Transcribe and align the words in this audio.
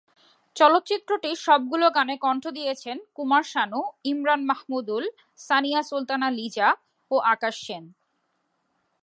চলচ্চিত্রটির 0.55 1.37
সবগুলো 1.45 1.85
গানে 1.97 2.15
কণ্ঠ 2.25 2.43
দিয়েছেন 2.57 2.97
কুমার 3.15 3.43
শানু, 3.51 3.81
ইমরান 4.11 4.41
মাহমুদুল, 4.49 5.03
সানিয়া 5.39 5.81
সুলতানা 5.89 6.29
লিজা 6.37 6.69
ও 7.11 7.15
আকাশ 7.33 7.55
সেন। 7.65 7.83